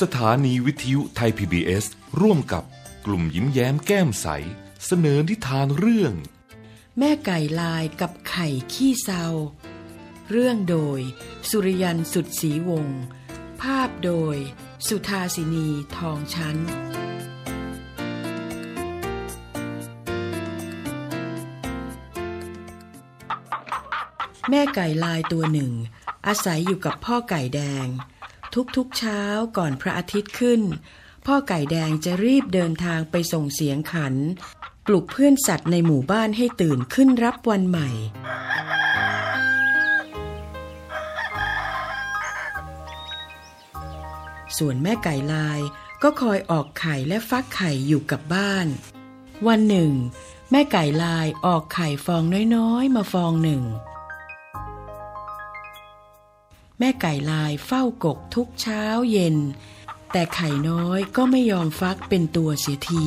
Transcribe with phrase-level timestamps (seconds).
[0.00, 1.84] สถานีวิทยุไทย PBS
[2.20, 2.64] ร่วมกับ
[3.06, 4.26] กลุ่มยิ้มแย้มแก้มใส
[4.86, 6.12] เสนอนิทานเรื่อง
[6.98, 9.26] แม่ไก่ลายกับไข่ขี้เศร้า
[10.30, 10.98] เรื่องโดย
[11.48, 13.00] สุริยันสุดศรีวงศ์
[13.62, 14.36] ภาพโดย
[14.88, 16.56] สุธาสินีทองชั้น
[24.50, 25.72] แม่ไก่ลายตัวหนึ่ง
[26.26, 27.88] อาศัยอยู่กับพ่อไก่แดง
[28.76, 29.22] ทุกๆเช้า
[29.56, 30.60] ก่อนพระอาทิตย์ขึ้น
[31.26, 34.14] พ่อไก่แดงจะรีบเดินทางไปส่งเสียงขัน
[34.86, 37.90] ปลุกเพื่อนสัตว์ในหมู่บ้านให้ตื่นขึ้นรับวันใหม่
[44.58, 45.60] ส่วนแม่ไก่ลาย
[46.02, 48.66] ก็คอยออกไข่และฟักไข่อยู่กับบ้าน
[49.48, 49.92] วันหนึ่ง
[50.50, 52.24] แม่ไก่ลายออกไข่ฟอง
[52.56, 53.62] น้อยๆ มาฟองหนึ่ง
[56.82, 59.36] แม่ไก่ลายเฝ้ากกทุกเช้าเย็น
[60.12, 63.06] แต่ไข่น้อยก็ไม่ยอมฟักเป็นตัวเสียที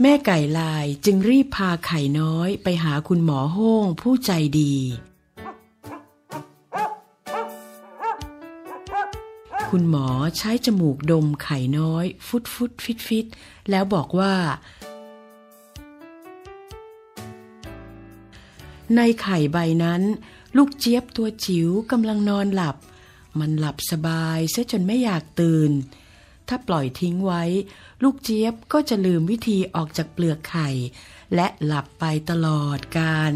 [0.00, 4.74] แม่ไก่ลายจึงรีบพาไข่น้อยไปหาคุณหมอโฮ่งผู้ใจดี
[9.70, 10.08] คุณหมอ
[10.38, 13.26] ใช้จมูกดมไข่น้อย ฟุดฟุดฟิตฟิต
[13.70, 14.34] แล้วบอกว่า
[18.96, 20.02] ในไข่ใบนั้น
[20.56, 22.76] ลูกเจี๊ยบตัวจิ๋วกำลังนอนหลับ
[23.38, 25.70] มันหลับสบายเสียจนไม่อยากตื่น
[26.48, 27.42] ถ้าปล่อยทิ้งไว้
[28.02, 30.68] ลูกเจี๊ยบก็จะลืมวิธีออกจากเปลือกไข่
[31.34, 33.32] และหลับไปตลอดกาล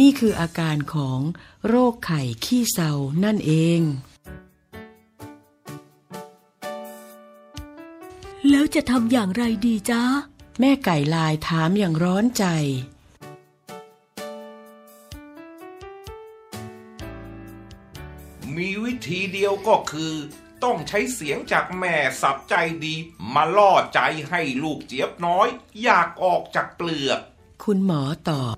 [0.00, 1.20] นี่คืออาการของ
[1.66, 2.92] โรคไข่ขี้เศร้า
[3.24, 3.80] นั่นเอง
[8.50, 10.02] แล้วจะทำอย่างไรดีจ๊ะ
[10.60, 12.44] แม่ไก่ลายถามอย่างร้อนใจ
[18.56, 20.14] มีวิธีเดียวก็คือ
[20.64, 22.54] ต้องใช้เสียงจากแม่สับใจ
[22.84, 22.94] ดี
[23.34, 25.48] มาล่อใจให้ลูกเจี๊ยบน้อย
[25.82, 27.20] อยากออกจากเปลือก
[27.64, 28.56] คุณหมอตอบ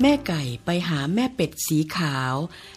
[0.00, 2.34] แม่ไก่ไปหาแม่เป็ดสีขาว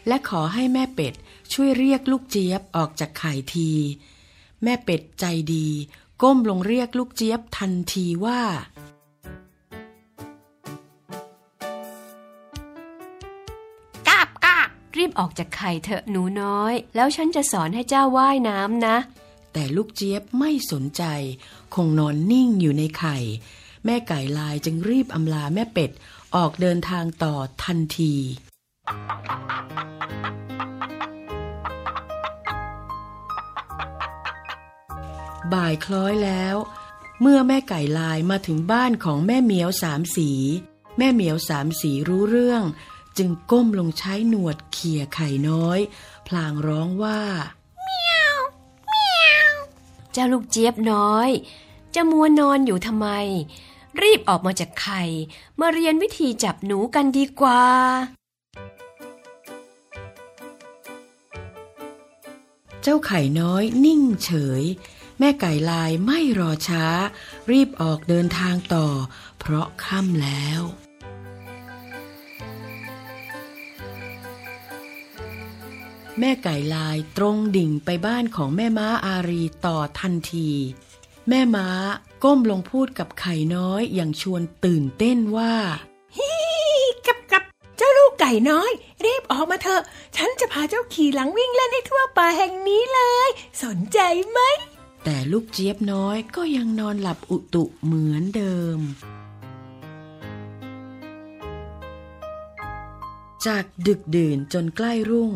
[0.07, 1.13] และขอให้แม่เป็ด
[1.53, 3.72] ช่วยเรียกลูกเจี๊ยบออกจากไข่ที
[4.63, 5.68] แม่เป็ดใจดี
[6.22, 8.41] ก้มลงเรียกลูกเจี๊ยบทันทีว่า
[14.07, 18.97] กาบกาบรีบออกจากไข่เถอะหนูน้อย แล้วฉันจะสอนให้เจ้าว่ายน้ำนะ
[19.53, 21.03] แต่ลูกเจี๊ยบไม่สนใจ
[21.75, 23.18] คงนอนนิ่งอยู่ในไข่
[23.85, 25.91] แม่ไก่ลายจึงรีบอำลาแม่เป็ด
[26.35, 28.13] ออกเดินทางต่อทันที
[35.54, 36.56] บ่ายคล้อยแล้ว
[37.22, 40.30] เมื่อแม่ไก่ลายมาถึงบ้านของแม่เหมียวสามสี
[40.98, 42.64] แม่เหมียวสามสีรู้เรื่อง
[43.18, 45.80] จึงก้มลงใช้หนวดเขี่ยไข่น้อย
[46.28, 47.22] พลางร้องว่า
[50.12, 51.30] เจ้าลูกเจี๊ยบน้อย
[51.96, 53.08] จะมัวนอนอยู่ทำไม
[54.02, 55.04] รีบออกมาจากไข่
[55.60, 57.62] มาเรียนวิธีจับหนูกันดีกว่า
[62.81, 64.31] เจ้าไข่น้อยนิ่งเฉ
[64.62, 64.64] ย
[65.19, 66.85] แม่ไก่ลายไม่รอช้า
[67.51, 68.88] รีบออกเดินทางต่อ
[69.40, 70.62] เพราะค่ำแล้ว
[76.19, 80.50] แม่ไก่ลายตรงดิ่งไปบ้านของแม่ม้าอารีต่อทันที
[81.30, 81.68] แม่ม้า
[82.24, 85.56] ก้มลงพูดกับไข่น้อยอย่างชวนตื่นเต้นว่า
[87.07, 87.44] กับกับ
[87.78, 88.72] เจ้าลูกไก่น้อย
[89.06, 89.81] รีบออกมาเถอะ
[90.16, 93.30] ฉันจะพาเจ้าขี่หลังวิ่งเล่นให้ทั่วป่าแห่งนี้เลย
[93.63, 94.00] สนใจ
[94.30, 94.40] ไหม
[95.03, 98.80] แต่ลูกเจี๊ยบน้อยก็ยังนอนหลับอุตุเหมือนเดิม
[103.46, 105.34] จากดึกดื่นจนใกล้รุ่ง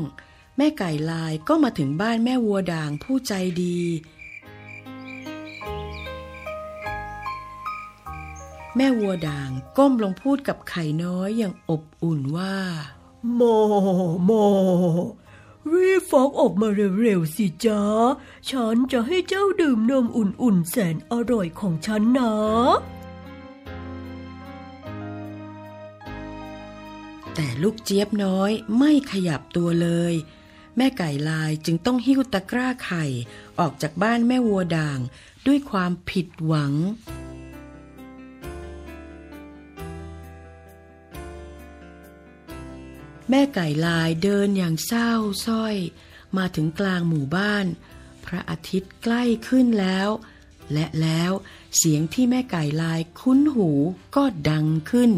[0.58, 3.34] แม่ไก่ลายก็มาถึงบ้านแม่วัวด่างผู้ใจ
[3.64, 3.80] ดี
[8.76, 12.56] แม่วัวด่างก้มลงพูดกับไข่น้อยอย่างอบอุ่นว่า
[13.36, 13.42] โม
[14.24, 14.32] โม
[15.74, 16.68] รีบฟอกออกมา
[17.02, 17.84] เร็วๆสิจ๊ะ
[18.50, 22.34] ฉันจะให้เจ้าดื่มนมอุ่นๆแสนอร่อยของฉันนะ
[27.36, 30.14] แต่ลูกเจี๊ยบน้อยไม่ขยับตัวเลย
[30.78, 33.06] แม่ไก่ลายจึงต้องหิ้วตะกร้าไข่
[33.60, 35.00] ออกจากบ้านแม่วัวด่าง
[35.48, 36.74] ด้วยความผิดหวัง
[43.30, 45.12] แม่ไก่ลายเดินอย่างเศร้า
[45.46, 45.76] สร้อย
[46.38, 47.66] มาถึงกลางหมู่บ้าน
[48.26, 50.10] พระอาทิตย์ใกล้ขึ้นแล้ว
[50.74, 51.32] และแล้ว
[51.78, 53.70] เสียงที่แม่ไก่ลายคุ้นหู
[54.16, 55.12] ก็ดังขึ้น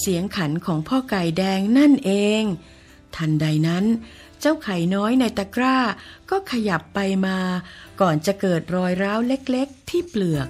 [0.00, 2.42] เสียงขันของพ่อไก่แดงนั่นเอง
[3.16, 3.84] ทันใดนั้น
[4.40, 5.78] เจ้าไข่น้อยในตะกร้า
[6.30, 7.38] ก็ขยับไปมา
[8.00, 10.48] ก่อนจะเกิดรอยร้าวเล็กๆ ที่เปลือก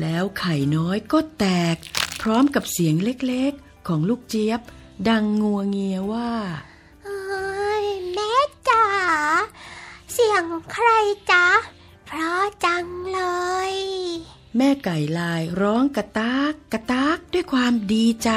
[0.00, 1.76] แล้วไข่น้อยก็แตก
[2.22, 4.60] พร้อมกับเสียงเล็กๆ ของลูกเจี๊ยบ
[5.08, 6.30] ดังงัวเงียว่า
[8.14, 8.32] แม่
[8.68, 8.86] จ๋า
[10.12, 10.88] เสียงใคร
[11.30, 11.46] จ๊ะ
[12.06, 13.20] เพราะจังเล
[13.72, 13.74] ย
[14.56, 18.30] แม่ไก่ลายร้องกระตากกระตากด้วยความดีใจ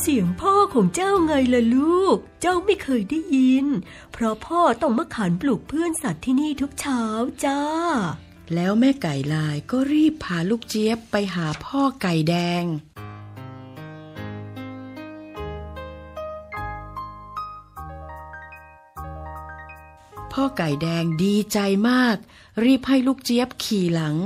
[0.00, 3.66] เสียงพ่อของเจ้าไงล่ะลูก เจ้าไม่เคยได้ยิน
[4.12, 7.02] เพราะพ่อต้องมาขันปลูกเพื่อนสัตว์ที่นี่ทุกเช้า
[7.44, 7.60] จ้า
[8.54, 12.64] แล้วแม่ไก่ลายก็รีบพาลูกเจี๊ยบไปหาพ่อไก่แดง
[20.42, 21.58] พ่อไก่แดงดีใจ
[21.88, 22.16] มาก
[22.64, 24.16] รีบให้ลูกเจี๊ยบขี่หลัง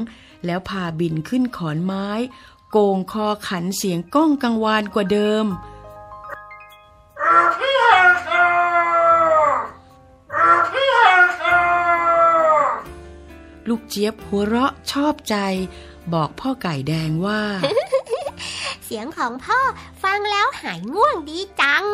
[0.44, 2.08] แล้วพาบินขึ้นขอนไม้
[2.70, 5.46] โกงคอขันเสียงก้องกังวานกว่าเดิม
[13.68, 15.36] ลูกเจี๊ยบหัวเราะชอบใจ
[16.12, 17.42] บอกพ่อไก่แดงว่า
[18.84, 19.60] เสียงของพ่อ
[20.02, 21.86] ฟังแล้วหายง่วงดีจัง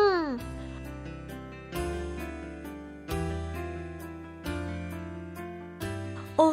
[6.37, 6.51] โอ้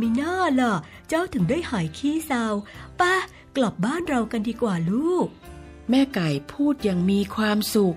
[0.00, 0.74] มีหน้าล่ะ
[1.08, 2.46] เจ้าถึงได้หายขี้เศร้า
[3.00, 3.14] ป้า
[3.56, 5.26] กลับบ้านเรากันดีกว่าลูก
[5.90, 7.96] แม่ไก่พูดอย่างมีความสุข